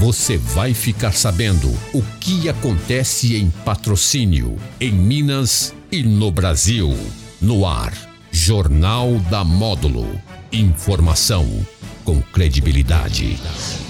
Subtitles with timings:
[0.00, 6.96] você vai ficar sabendo o que acontece em patrocínio, em Minas e no Brasil.
[7.38, 7.92] No ar,
[8.32, 10.18] Jornal da Módulo.
[10.50, 11.66] Informação
[12.02, 13.38] com credibilidade.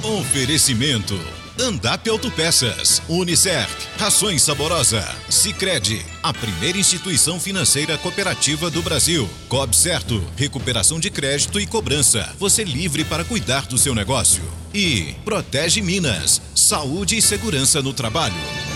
[0.02, 1.16] Oferecimento.
[1.60, 9.28] Andap Autopeças, Unicert, Rações Saborosa, Sicredi, a primeira instituição financeira cooperativa do Brasil.
[9.46, 12.34] Cob Certo, recuperação de crédito e cobrança.
[12.38, 14.42] Você livre para cuidar do seu negócio.
[14.72, 18.69] E Protege Minas, saúde e segurança no trabalho.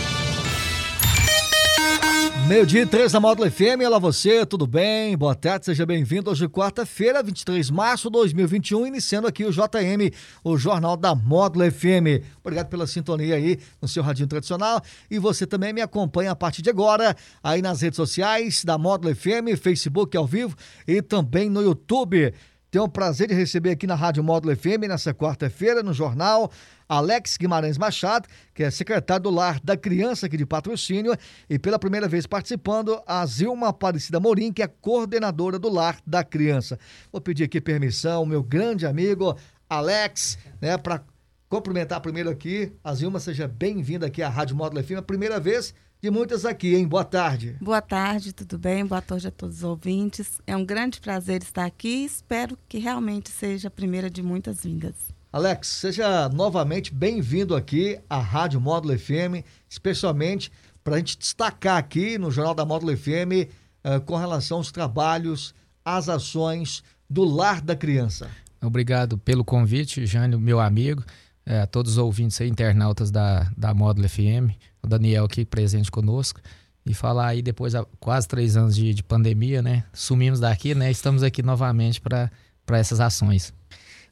[2.47, 5.17] Meio dia e três da Módulo FM, olá você, tudo bem?
[5.17, 6.31] Boa tarde, seja bem-vindo.
[6.31, 10.13] Hoje quarta-feira, 23 de março de 2021, iniciando aqui o JM,
[10.45, 12.23] o Jornal da Módulo FM.
[12.43, 16.61] Obrigado pela sintonia aí no seu radinho tradicional e você também me acompanha a partir
[16.61, 20.55] de agora aí nas redes sociais da Módulo FM, Facebook ao vivo
[20.87, 22.31] e também no YouTube.
[22.75, 26.51] Tenho o prazer de receber aqui na Rádio Módulo FM, nessa quarta-feira, no jornal,
[26.89, 31.17] Alex Guimarães Machado, que é secretário do Lar da Criança aqui de patrocínio,
[31.49, 36.25] e pela primeira vez participando, a Zilma Aparecida Morim, que é coordenadora do Lar da
[36.25, 36.77] Criança.
[37.13, 39.39] Vou pedir aqui permissão, meu grande amigo
[39.71, 41.01] Alex, né, para
[41.49, 42.73] cumprimentar primeiro aqui.
[42.83, 45.73] A Zilma, seja bem-vinda aqui à Rádio Módulo FM, a primeira vez
[46.05, 46.87] de muitas aqui, hein?
[46.87, 47.57] Boa tarde.
[47.63, 48.85] Boa tarde, tudo bem?
[48.85, 50.39] Boa tarde a todos os ouvintes.
[50.47, 54.65] É um grande prazer estar aqui e espero que realmente seja a primeira de muitas
[54.65, 54.93] vindas.
[55.33, 60.53] Alex, seja novamente bem-vindo aqui à Rádio Módulo FM, especialmente
[60.85, 63.49] para a gente destacar aqui no Jornal da Módulo FM
[63.83, 68.29] uh, com relação aos trabalhos, às ações do Lar da Criança.
[68.61, 71.03] Obrigado pelo convite, Jânio, meu amigo,
[71.47, 74.55] eh, a todos os ouvintes aí, internautas da, da Módulo FM
[74.85, 76.41] o Daniel aqui presente conosco
[76.87, 79.85] e falar aí depois de quase três anos de, de pandemia, né?
[79.93, 80.91] Sumimos daqui, né?
[80.91, 82.31] Estamos aqui novamente para
[82.73, 83.53] essas ações.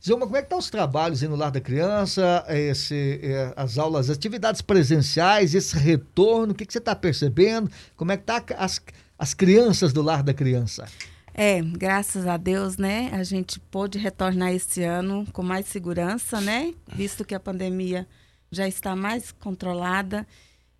[0.04, 3.52] Zilma, como é que estão tá os trabalhos aí no Lar da Criança, esse, é,
[3.54, 7.70] as aulas, as atividades presenciais, esse retorno, o que, que você está percebendo?
[7.94, 8.80] Como é que tá as,
[9.16, 10.86] as crianças do Lar da Criança?
[11.34, 13.10] É, graças a Deus, né?
[13.12, 16.74] A gente pôde retornar esse ano com mais segurança, né?
[16.94, 18.06] Visto que a pandemia
[18.50, 20.26] já está mais controlada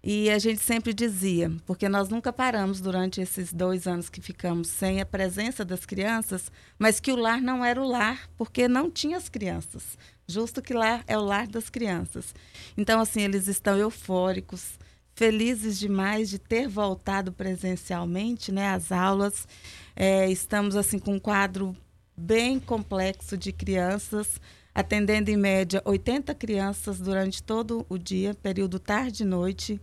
[0.05, 4.67] e a gente sempre dizia, porque nós nunca paramos durante esses dois anos que ficamos
[4.67, 8.91] sem a presença das crianças, mas que o lar não era o lar, porque não
[8.91, 9.97] tinha as crianças.
[10.27, 12.35] Justo que lá é o lar das crianças.
[12.77, 14.77] Então, assim, eles estão eufóricos,
[15.15, 19.47] felizes demais de ter voltado presencialmente né, às aulas.
[19.95, 21.77] É, estamos, assim, com um quadro
[22.17, 24.41] bem complexo de crianças
[24.75, 29.81] atendendo em média 80 crianças durante todo o dia, período tarde e noite.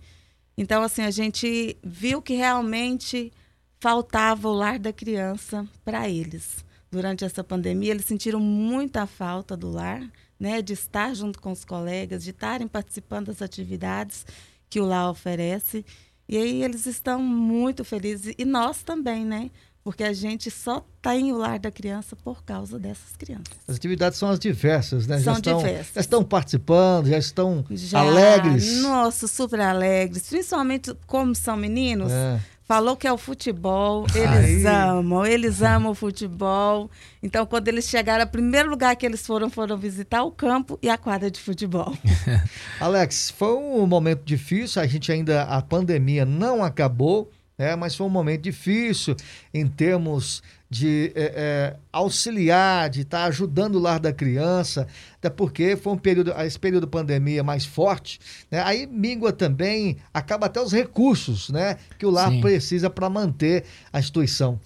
[0.57, 3.31] Então, assim, a gente viu que realmente
[3.79, 6.65] faltava o lar da criança para eles.
[6.91, 10.01] Durante essa pandemia, eles sentiram muita falta do lar,
[10.39, 14.25] né, de estar junto com os colegas, de estarem participando das atividades
[14.69, 15.85] que o lar oferece.
[16.27, 19.51] E aí eles estão muito felizes e nós também, né?
[19.89, 23.57] Porque a gente só tem o lar da criança por causa dessas crianças.
[23.67, 25.15] As atividades são as diversas, né?
[25.15, 25.93] São já estão, diversas.
[25.95, 28.83] Já estão participando, já estão já, alegres.
[28.83, 30.29] Nossa, super alegres.
[30.29, 32.11] Principalmente como são meninos.
[32.11, 32.39] É.
[32.65, 34.67] Falou que é o futebol, eles Aí.
[34.67, 36.87] amam, eles amam o futebol.
[37.23, 40.87] Então, quando eles chegaram, o primeiro lugar que eles foram, foram visitar o campo e
[40.87, 41.97] a quadra de futebol.
[42.79, 47.75] Alex, foi um momento difícil, a gente ainda, a pandemia não acabou, né?
[47.75, 49.17] mas foi um momento difícil
[49.53, 54.87] em termos de é, é, auxiliar, de estar tá ajudando o lar da criança,
[55.17, 58.19] até porque foi um período, esse período de pandemia mais forte,
[58.49, 58.61] né?
[58.63, 61.75] aí mingua também, acaba até os recursos né?
[61.97, 62.39] que o lar Sim.
[62.39, 64.57] precisa para manter a instituição.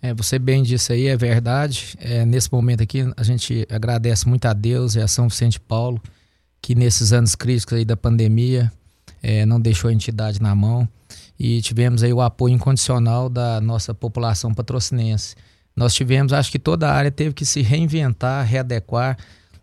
[0.00, 1.96] É, você bem disse aí, é verdade.
[1.98, 6.00] É, nesse momento aqui, a gente agradece muito a Deus e a São Vicente Paulo,
[6.60, 8.70] que nesses anos críticos aí da pandemia,
[9.22, 10.86] é, não deixou a entidade na mão
[11.38, 15.34] e tivemos aí o apoio incondicional da nossa população patrocinense.
[15.74, 19.18] Nós tivemos, acho que toda a área teve que se reinventar, readequar.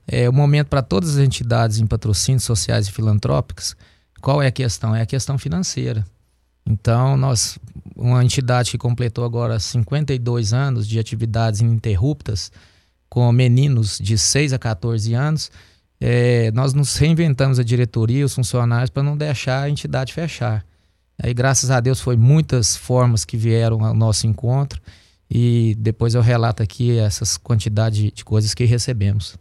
[0.08, 3.76] É o momento para todas as entidades em patrocínios sociais e filantrópicos.
[4.22, 4.96] Qual é a questão?
[4.96, 6.06] É a questão financeira.
[6.66, 7.58] Então, nós,
[7.96, 12.52] uma entidade que completou agora 52 anos de atividades ininterruptas,
[13.10, 15.52] com meninos de 6 a 14 anos,
[16.00, 20.66] é, nós nos reinventamos a diretoria, os funcionários, para não deixar a entidade fechar.
[21.22, 24.82] Aí, graças a Deus, foi muitas formas que vieram ao nosso encontro
[25.30, 29.38] e depois eu relato aqui essas quantidades de coisas que recebemos.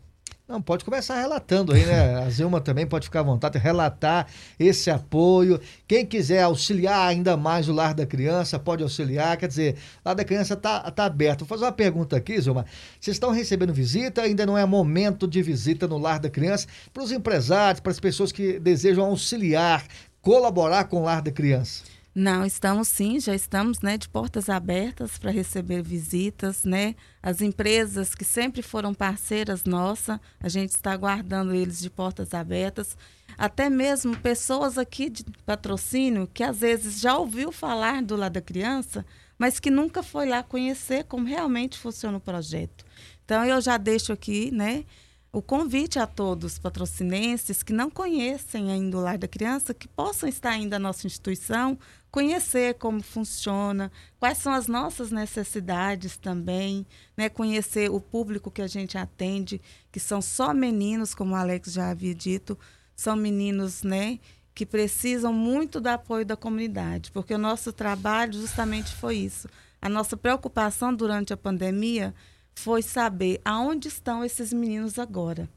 [0.53, 2.17] Não, pode começar relatando aí, né?
[2.23, 4.27] A Zilma também pode ficar à vontade, relatar
[4.59, 5.59] esse apoio.
[5.89, 9.37] Quem quiser auxiliar ainda mais o Lar da Criança, pode auxiliar.
[9.39, 11.41] Quer dizer, o Lar da Criança está tá aberto.
[11.41, 12.67] Vou fazer uma pergunta aqui, Zilma.
[13.01, 14.21] Vocês estão recebendo visita?
[14.21, 16.67] Ainda não é momento de visita no Lar da Criança?
[16.93, 19.83] Para os empresários, para as pessoas que desejam auxiliar,
[20.23, 21.83] colaborar com o Lar da Criança?
[22.15, 26.95] Não, estamos sim, já estamos né, de portas abertas para receber visitas, né?
[27.23, 32.99] As empresas que sempre foram parceiras nossas, a gente está aguardando eles de portas abertas.
[33.39, 38.43] Até mesmo pessoas aqui de patrocínio que às vezes já ouviu falar do lado da
[38.43, 39.07] criança,
[39.39, 42.85] mas que nunca foi lá conhecer como realmente funciona o projeto.
[43.25, 44.85] Então eu já deixo aqui, né?
[45.33, 50.29] O convite a todos patrocinenses que não conhecem ainda o Lar da Criança, que possam
[50.29, 51.79] estar ainda na nossa instituição,
[52.11, 53.91] conhecer como funciona,
[54.21, 56.87] quais são as nossas necessidades também,
[57.17, 57.31] né?
[57.31, 59.59] conhecer o público que a gente atende,
[59.91, 62.59] que são só meninos, como o Alex já havia dito,
[62.95, 64.21] são meninos né,
[64.55, 69.49] que precisam muito do apoio da comunidade, porque o nosso trabalho justamente foi isso.
[69.81, 72.15] A nossa preocupação durante a pandemia
[72.55, 75.49] foi saber aonde estão esses meninos agora.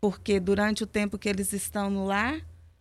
[0.00, 2.40] Porque durante o tempo que eles estão no lar,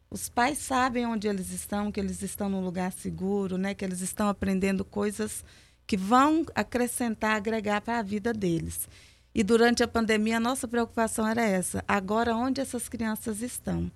[0.10, 3.74] os pais sabem onde eles estão, que eles estão num lugar seguro, né?
[3.74, 5.44] que eles estão aprendendo coisas
[5.88, 8.88] que vão acrescentar, agregar para a vida deles.
[9.34, 13.92] E durante a pandemia, a nossa preocupação era essa: agora, onde essas crianças estão?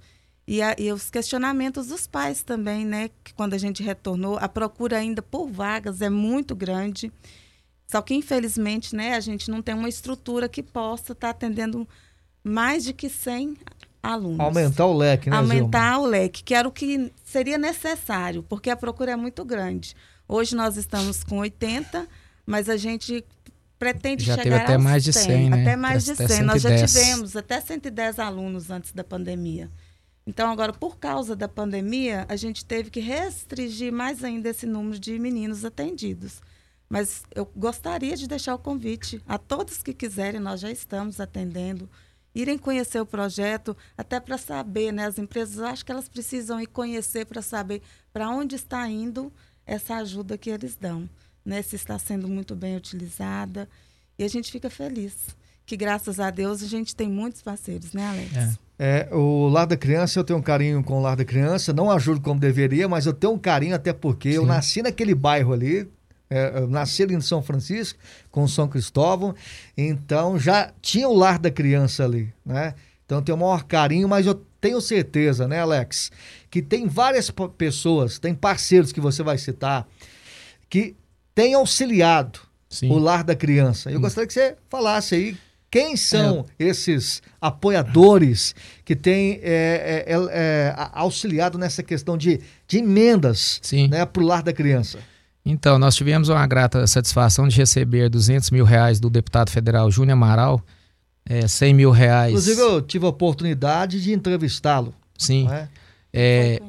[0.48, 3.10] E, a, e, os questionamentos dos pais também, né?
[3.24, 7.12] Que quando a gente retornou, a procura ainda por vagas é muito grande.
[7.88, 11.88] Só que, infelizmente, né, a gente não tem uma estrutura que possa estar tá atendendo
[12.44, 13.58] mais de que 100
[14.02, 14.40] alunos.
[14.40, 16.00] Aumentar o leque, né, Aumentar Zilma?
[16.00, 19.96] o leque, que era o que seria necessário, porque a procura é muito grande.
[20.28, 22.08] Hoje nós estamos com 80,
[22.46, 23.24] mas a gente
[23.78, 25.62] pretende já chegar até mais de 100, né?
[25.62, 26.42] Até mais de 100.
[26.44, 29.70] Nós já tivemos até 110 alunos antes da pandemia.
[30.26, 34.98] Então, agora, por causa da pandemia, a gente teve que restringir mais ainda esse número
[34.98, 36.42] de meninos atendidos.
[36.90, 41.90] Mas eu gostaria de deixar o convite a todos que quiserem, nós já estamos atendendo,
[42.34, 45.06] irem conhecer o projeto, até para saber, né?
[45.06, 47.82] As empresas, eu acho que elas precisam ir conhecer para saber
[48.14, 49.32] para onde está indo
[49.66, 51.10] essa ajuda que eles dão,
[51.44, 51.62] né?
[51.62, 53.68] Se está sendo muito bem utilizada.
[54.18, 55.16] E a gente fica feliz
[55.66, 58.36] que, graças a Deus, a gente tem muitos parceiros, né, Alex?
[58.36, 58.66] É.
[58.78, 61.90] É, o Lar da Criança, eu tenho um carinho com o Lar da Criança, não
[61.90, 64.36] ajudo como deveria, mas eu tenho um carinho até porque Sim.
[64.36, 65.90] eu nasci naquele bairro ali,
[66.30, 68.00] é, nasci em São Francisco,
[68.32, 69.36] com São Cristóvão,
[69.78, 72.74] então já tinha o lar da criança ali, né?
[73.06, 76.12] Então tem o maior carinho, mas eu tenho certeza, né, Alex,
[76.50, 79.88] que tem várias pessoas, tem parceiros que você vai citar,
[80.68, 80.96] que
[81.36, 82.90] têm auxiliado Sim.
[82.90, 83.92] o lar da criança.
[83.92, 84.02] Eu Sim.
[84.02, 85.38] gostaria que você falasse aí
[85.70, 86.66] quem são é.
[86.68, 94.06] esses apoiadores que têm é, é, é, é auxiliado nessa questão de, de emendas né,
[94.06, 95.00] para o lar da criança?
[95.46, 100.14] Então, nós tivemos uma grata satisfação de receber 200 mil reais do deputado federal Júnior
[100.14, 100.60] Amaral,
[101.24, 102.32] é, 100 mil reais.
[102.32, 104.94] Inclusive, eu tive a oportunidade de entrevistá-lo.
[105.16, 105.48] Sim.
[105.52, 105.68] É?
[106.12, 106.62] É,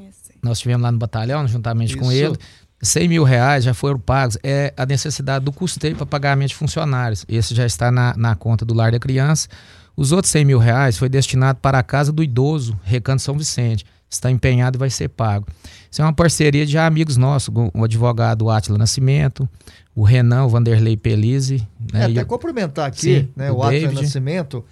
[0.42, 1.98] nós tivemos lá no batalhão, juntamente Isso.
[1.98, 2.36] com ele.
[2.82, 4.36] 100 mil reais já foram pagos.
[4.42, 7.24] É a necessidade do custeio para pagamento de funcionários.
[7.26, 9.48] Esse já está na, na conta do Lar da Criança.
[9.96, 13.86] Os outros 100 mil reais foi destinado para a Casa do Idoso, Recanto São Vicente
[14.08, 15.46] está empenhado e vai ser pago.
[15.90, 19.48] Isso é uma parceria de amigos nossos, o advogado Átila Nascimento,
[19.94, 21.66] o Renan, o Vanderlei Pelise.
[21.92, 22.26] Né, é, até o...
[22.26, 24.64] cumprimentar aqui Sim, né, o, o Átila Nascimento,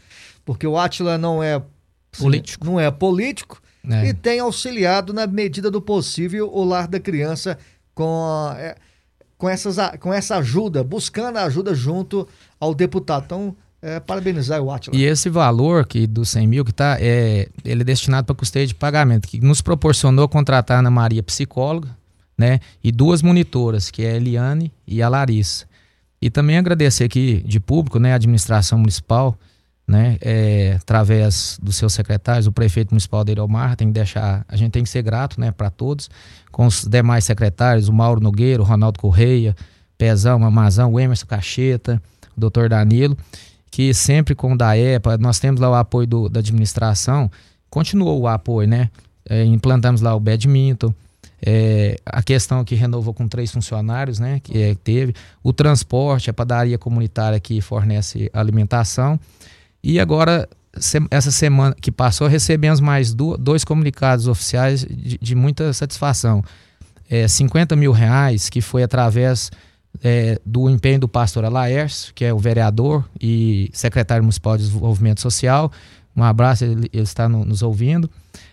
[0.45, 1.63] porque o Átila não é
[2.19, 4.09] político, não é político é.
[4.09, 7.58] e tem auxiliado na medida do possível o lar da criança
[7.94, 8.77] com, é,
[9.37, 12.27] com, essas, com essa ajuda, buscando a ajuda junto
[12.58, 13.25] ao deputado.
[13.25, 14.96] Então, é, parabenizar o Atila.
[14.96, 18.67] E esse valor que dos 100 mil que tá, é, ele é destinado para custeio
[18.67, 21.88] de pagamento, que nos proporcionou contratar a Ana Maria psicóloga,
[22.36, 25.67] né, e duas monitoras, que é a Eliane e a Larissa.
[26.20, 29.38] E também agradecer aqui de público, né, a administração municipal,
[29.86, 34.56] né, é, através dos seus secretários, o prefeito municipal de Iromar, tem que deixar, a
[34.56, 36.08] gente tem que ser grato, né, para todos,
[36.50, 39.55] com os demais secretários, o Mauro Nogueira, o Ronaldo Correia,
[39.98, 42.03] Pezão, Mamazão, o Emerson Cacheta,
[42.34, 43.17] o doutor Danilo,
[43.75, 47.29] que sempre com o DAEPA, nós temos lá o apoio do, da administração,
[47.69, 48.89] continuou o apoio, né?
[49.29, 50.95] É, implantamos lá o badminton,
[51.45, 54.39] é, a questão que renovou com três funcionários, né?
[54.39, 55.13] Que é, teve,
[55.43, 59.19] o transporte, a padaria comunitária que fornece alimentação.
[59.83, 65.35] E agora, se, essa semana que passou, recebemos mais do, dois comunicados oficiais de, de
[65.35, 66.45] muita satisfação.
[67.11, 69.51] É, 50 mil reais, que foi através
[70.03, 75.20] é, do empenho do pastor Alaércio, que é o vereador e secretário municipal de desenvolvimento
[75.20, 75.70] social.
[76.17, 78.10] Um abraço, ele, ele está no, nos ouvindo.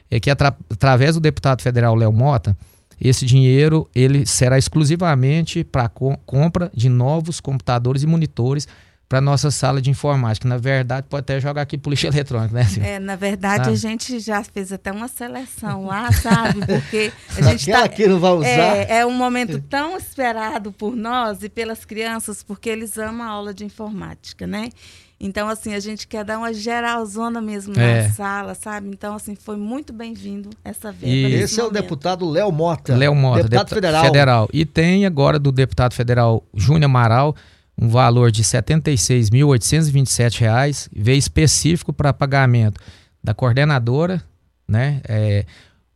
[0.09, 2.55] É que atra, através do deputado federal Léo Mota,
[2.99, 8.67] esse dinheiro ele será exclusivamente para co compra de novos computadores e monitores
[9.11, 10.47] para nossa sala de informática.
[10.47, 12.85] Na verdade, pode até jogar aqui para lixo eletrônico, né, senhor?
[12.85, 16.65] É, na verdade, a gente já fez até uma seleção lá, sabe?
[16.65, 17.89] Porque a gente está.
[17.89, 18.47] que não vai usar.
[18.47, 23.29] É, é um momento tão esperado por nós e pelas crianças, porque eles amam a
[23.31, 24.69] aula de informática, né?
[25.19, 28.03] Então, assim, a gente quer dar uma geralzona mesmo é.
[28.03, 28.87] na sala, sabe?
[28.87, 31.13] Então, assim, foi muito bem-vindo essa verba.
[31.13, 32.95] E esse é o deputado Léo Mota.
[32.95, 34.05] Léo Mota, deputado, deputado federal.
[34.05, 34.49] federal.
[34.53, 37.35] E tem agora do deputado federal Júnior Amaral
[37.81, 42.79] um valor de R$ 76.827, veio específico para pagamento
[43.23, 44.23] da coordenadora,
[44.67, 45.01] né?
[45.09, 45.47] É,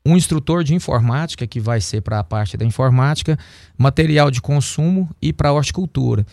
[0.03, 3.37] um instrutor de informática, que vai ser para a parte da informática,
[3.77, 6.25] material de consumo e para horticultura.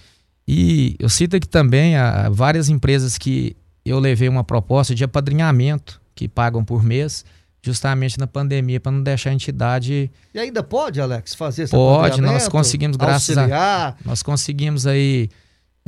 [0.48, 3.54] E eu cito aqui também a, várias empresas que
[3.84, 7.26] eu levei uma proposta de apadrinhamento, que pagam por mês,
[7.62, 10.10] justamente na pandemia, para não deixar a entidade.
[10.34, 13.96] E ainda pode, Alex, fazer esse Pode, nós conseguimos, graças auxiliar.
[14.00, 14.04] a.
[14.04, 15.28] Nós conseguimos aí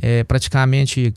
[0.01, 1.13] é, praticamente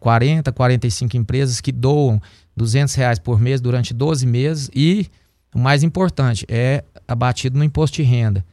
[0.00, 2.20] 40, 45 empresas que doam
[2.56, 5.06] 200 reais por mês durante 12 meses e
[5.54, 8.44] o mais importante é abatido no imposto de renda.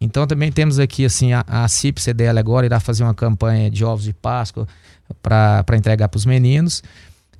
[0.00, 3.84] Então também temos aqui assim a, a CIP CDL agora irá fazer uma campanha de
[3.84, 4.66] ovos de Páscoa
[5.22, 6.82] para entregar para os meninos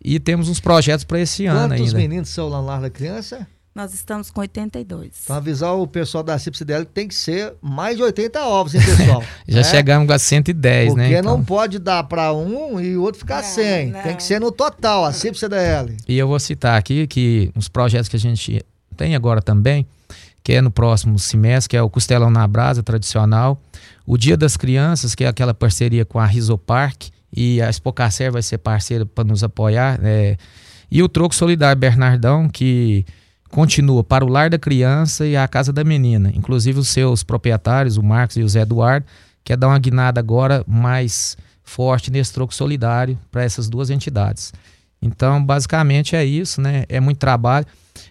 [0.02, 1.76] e temos uns projetos para esse Quantos ano ainda.
[1.76, 3.46] Quantos meninos são lá no Lar da Criança?
[3.74, 5.10] Nós estamos com 82.
[5.24, 8.80] Então avisar o pessoal da CIPCDL que tem que ser mais de 80 ovos, hein,
[8.80, 9.20] pessoal?
[9.48, 9.64] Já né?
[9.64, 11.04] chegamos a 110, Porque né?
[11.08, 11.36] Porque então.
[11.36, 13.90] não pode dar para um e o outro ficar não, 100.
[13.90, 14.02] Não.
[14.02, 15.96] Tem que ser no total, a CIPCDL.
[16.06, 18.64] E eu vou citar aqui que os projetos que a gente
[18.96, 19.84] tem agora também,
[20.44, 23.60] que é no próximo semestre, que é o Costelão na Brasa tradicional,
[24.06, 28.42] o Dia das Crianças, que é aquela parceria com a Risopark, e a Expocacer vai
[28.42, 30.36] ser parceira para nos apoiar, né?
[30.88, 33.04] e o Troco Solidário Bernardão, que
[33.54, 36.32] continua para o lar da criança e a casa da menina.
[36.34, 39.06] Inclusive os seus proprietários, o Marcos e o Zé Eduardo,
[39.44, 44.52] quer dar uma guinada agora mais forte nesse troco solidário para essas duas entidades.
[45.00, 46.84] Então, basicamente é isso, né?
[46.88, 47.64] É muito trabalho.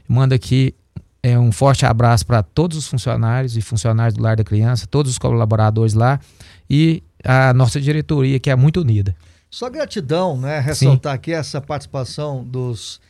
[0.07, 0.73] Manda aqui
[1.21, 5.11] é, um forte abraço para todos os funcionários e funcionários do Lar da Criança, todos
[5.11, 6.21] os colaboradores lá
[6.69, 9.13] e a nossa diretoria, que é muito unida.
[9.49, 10.61] Só gratidão, né?
[10.61, 11.15] Ressaltar Sim.
[11.17, 13.01] aqui essa participação dos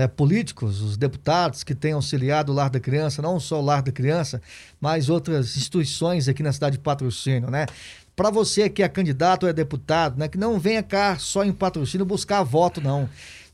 [0.00, 3.82] é, políticos, os deputados que têm auxiliado o Lar da Criança, não só o Lar
[3.82, 4.40] da Criança,
[4.80, 7.66] mas outras instituições aqui na cidade de Patrocínio, né?
[8.16, 11.52] Para você que é candidato ou é deputado, né, que não venha cá só em
[11.52, 13.08] patrocínio buscar voto, não.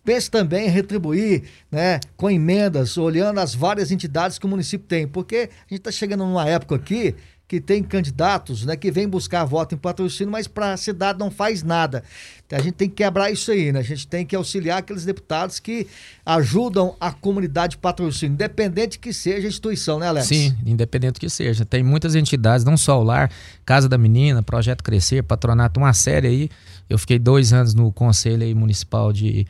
[0.04, 5.06] Pense também em retribuir né, com emendas, olhando as várias entidades que o município tem,
[5.06, 7.14] porque a gente está chegando numa época aqui
[7.48, 11.30] que tem candidatos né, que vêm buscar voto em patrocínio, mas para a cidade não
[11.30, 12.02] faz nada.
[12.44, 13.80] Então, a gente tem que quebrar isso aí, né?
[13.80, 15.86] A gente tem que auxiliar aqueles deputados que
[16.24, 20.26] ajudam a comunidade de patrocínio, independente que seja a instituição, né, Alex?
[20.26, 21.64] Sim, independente que seja.
[21.64, 23.30] Tem muitas entidades, não só o Lar,
[23.64, 26.50] Casa da Menina, Projeto Crescer, Patronato, uma série aí.
[26.90, 29.46] Eu fiquei dois anos no Conselho Municipal de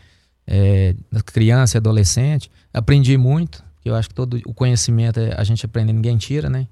[0.46, 0.94] é,
[1.26, 2.50] Criança e Adolescente.
[2.72, 6.66] Aprendi muito, eu acho que todo o conhecimento é, a gente aprende, ninguém tira, né?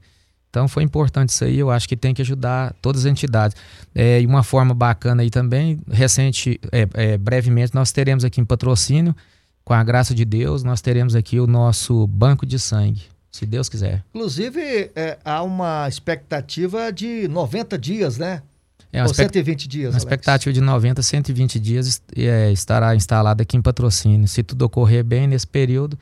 [0.54, 3.56] Então foi importante isso aí, eu acho que tem que ajudar todas as entidades.
[3.92, 8.44] É, e uma forma bacana aí também, recente, é, é, brevemente, nós teremos aqui em
[8.44, 9.16] patrocínio,
[9.64, 13.68] com a graça de Deus, nós teremos aqui o nosso banco de sangue, se Deus
[13.68, 14.04] quiser.
[14.14, 18.40] Inclusive, é, há uma expectativa de 90 dias, né?
[18.92, 19.92] É, Ou 120 dias.
[19.92, 24.28] Uma expectativa de 90, 120 dias é, estará instalada aqui em patrocínio.
[24.28, 25.98] Se tudo ocorrer bem nesse período,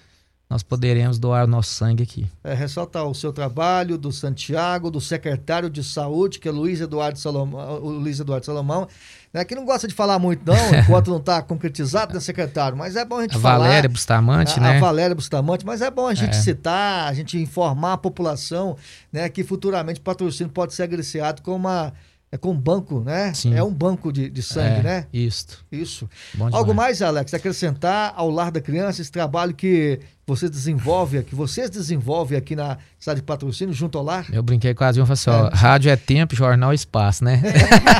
[0.52, 2.26] nós poderemos doar o nosso sangue aqui.
[2.44, 7.18] É, ressaltar o seu trabalho, do Santiago, do secretário de saúde, que é Luiz Eduardo
[7.18, 8.86] Salomão, o Luiz Eduardo Salomão,
[9.32, 12.96] né, que não gosta de falar muito não, enquanto não está concretizado, né, secretário, mas
[12.96, 13.66] é bom a gente a falar.
[13.66, 14.76] Valéria Bustamante, a, né?
[14.76, 16.40] A Valéria Bustamante, mas é bom a gente é.
[16.40, 18.76] citar, a gente informar a população,
[19.10, 21.94] né, que futuramente o patrocínio pode ser agraciado com uma
[22.34, 23.34] é com um banco, né?
[23.34, 23.54] Sim.
[23.54, 25.06] É um banco de, de sangue, é, né?
[25.12, 25.58] Isso.
[25.70, 26.08] Isso.
[26.50, 31.68] Algo mais, Alex, acrescentar ao lar da criança esse trabalho que você desenvolve, que vocês
[31.68, 34.24] desenvolvem aqui na cidade de patrocínio, junto ao lar?
[34.32, 35.50] Eu brinquei quase um falei assim, ó, é.
[35.54, 37.42] rádio é tempo, jornal é espaço, né?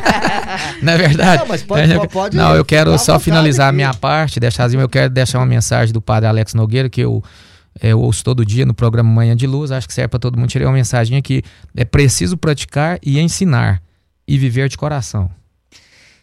[0.81, 1.43] Não é verdade?
[1.43, 4.89] Não, mas pode, é, pode Não, eu quero só finalizar a minha parte, deixar, eu
[4.89, 7.23] quero deixar uma mensagem do padre Alex Nogueira, que eu
[7.81, 10.49] eu ouço todo dia no programa Manhã de Luz, acho que serve para todo mundo.
[10.49, 11.43] Tirei uma mensagem aqui.
[11.75, 13.83] É preciso praticar e ensinar
[14.33, 15.31] e viver de coração.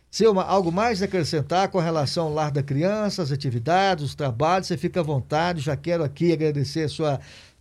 [0.09, 4.65] Silma, algo mais a acrescentar com relação ao lar da criança, as atividades, os trabalhos?
[4.65, 5.61] Você fica à vontade.
[5.61, 7.19] Já quero aqui agradecer a sua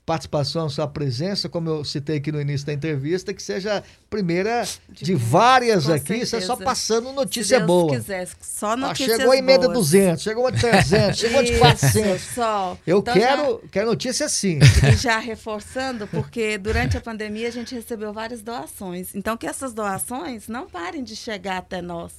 [0.09, 5.05] participação, sua presença, como eu citei aqui no início da entrevista, que seja primeira de,
[5.05, 6.41] de várias aqui, certeza.
[6.41, 7.95] você só passando notícia Se Deus boa.
[7.95, 12.23] Quiser, só notícias ah, chegou a emenda 200, chegou a 300, chegou de 400.
[12.23, 12.79] Só.
[12.87, 14.59] Eu então quero, já, quero notícia sim.
[14.91, 19.15] E já reforçando, porque durante a pandemia a gente recebeu várias doações.
[19.15, 22.15] Então que essas doações não parem de chegar até nós.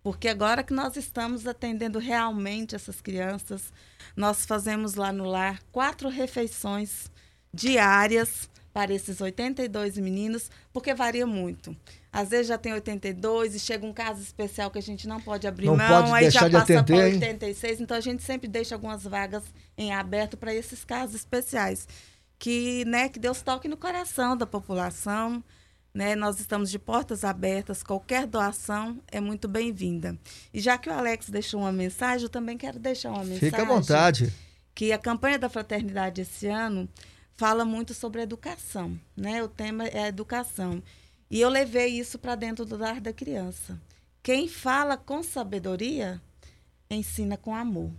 [0.00, 3.72] Porque agora que nós estamos atendendo realmente essas crianças,
[4.16, 7.10] nós fazemos lá no lar quatro refeições
[7.54, 11.76] diárias para esses 82 meninos, porque varia muito.
[12.10, 15.46] Às vezes já tem 82 e chega um caso especial que a gente não pode
[15.46, 19.04] abrir não mão, pode aí já passa para 86, então a gente sempre deixa algumas
[19.04, 19.42] vagas
[19.76, 21.86] em aberto para esses casos especiais.
[22.38, 25.44] Que, né, que Deus toque no coração da população.
[25.94, 26.16] Né?
[26.16, 30.18] Nós estamos de portas abertas, qualquer doação é muito bem-vinda.
[30.52, 33.50] E já que o Alex deixou uma mensagem, eu também quero deixar uma mensagem.
[33.50, 34.32] Fica à vontade.
[34.74, 36.88] Que a campanha da fraternidade esse ano
[37.42, 39.42] fala muito sobre educação, né?
[39.42, 40.80] O tema é educação.
[41.28, 43.82] E eu levei isso para dentro do lar da criança.
[44.22, 46.22] Quem fala com sabedoria
[46.88, 47.90] ensina com amor.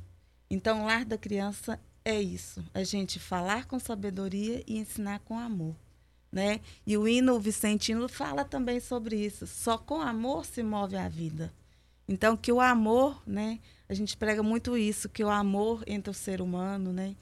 [0.49, 5.37] Então, o lar da criança é isso, a gente falar com sabedoria e ensinar com
[5.37, 5.75] amor.
[6.31, 6.61] Né?
[6.87, 9.45] E o hino vicentino fala também sobre isso.
[9.45, 11.51] Só com amor se move a vida.
[12.07, 13.59] Então, que o amor, né?
[13.89, 17.13] A gente prega muito isso, que o amor entre o ser humano, né?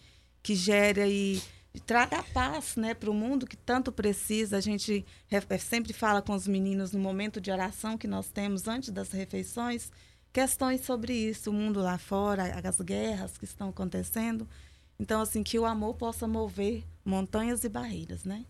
[0.44, 1.42] Que gera e
[1.80, 4.58] traga paz, né, para o mundo que tanto precisa.
[4.58, 8.68] A gente é, sempre fala com os meninos no momento de oração que nós temos
[8.68, 9.92] antes das refeições,
[10.34, 14.48] questões sobre isso, o mundo lá fora, as guerras que estão acontecendo.
[15.00, 18.46] Então, assim, que o amor possa mover montanhas e barreiras, né?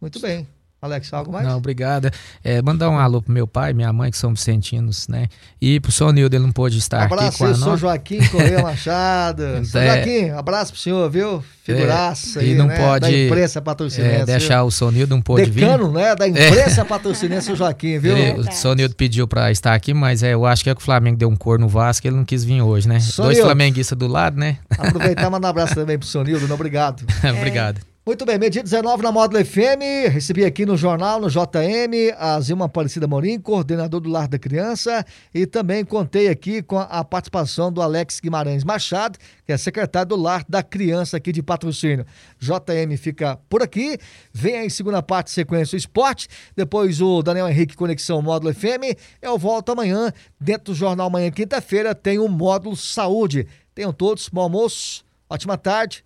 [0.00, 0.48] Muito bem.
[0.84, 1.46] Alex, algo mais?
[1.46, 2.10] Não, obrigada.
[2.42, 5.28] É, mandar um alô pro meu pai, minha mãe, que são vicentinos, né?
[5.58, 7.58] E pro senhor Nildo, ele não pôde estar abraço aqui com a nós.
[7.58, 9.44] Sou Joaquim Correia Machado.
[9.74, 11.42] É, Joaquim, abraço pro senhor, viu?
[11.64, 12.76] Figuraça é, e aí, não né?
[12.76, 14.20] pode, da imprensa patrocinense.
[14.20, 14.66] É, deixar viu?
[14.66, 15.94] o Sonildo não pôde Decano, vir.
[15.94, 16.14] né?
[16.14, 16.84] Da imprensa é.
[16.84, 18.16] patrocinense, o Joaquim, viu?
[18.16, 20.84] Ele, o Sonildo pediu pra estar aqui, mas é, eu acho que é que o
[20.84, 23.00] Flamengo deu um cor no Vasco ele não quis vir hoje, né?
[23.00, 24.58] Sonildo, Dois flamenguistas do lado, né?
[24.70, 27.04] Aproveitar e mandar um abraço também pro Sonildo, obrigado.
[27.38, 27.80] obrigado.
[28.06, 32.66] Muito bem, meio-dia 19 na Módulo FM, recebi aqui no jornal, no JM, a Zilma
[32.66, 37.80] Aparecida Morim, coordenador do Lar da Criança, e também contei aqui com a participação do
[37.80, 42.04] Alex Guimarães Machado, que é secretário do Lar da Criança aqui de patrocínio.
[42.38, 43.96] JM fica por aqui,
[44.30, 49.38] vem aí segunda parte, sequência o esporte, depois o Daniel Henrique Conexão Módulo FM, eu
[49.38, 53.48] volto amanhã, dentro do Jornal Amanhã, quinta-feira, tem o Módulo Saúde.
[53.74, 56.04] Tenham todos bom almoço, ótima tarde,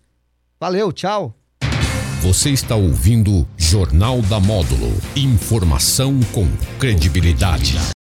[0.57, 1.38] valeu, tchau.
[2.21, 4.91] Você está ouvindo Jornal da Módulo.
[5.15, 6.45] Informação com
[6.77, 7.77] credibilidade.